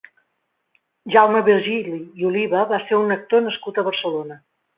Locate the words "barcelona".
3.91-4.41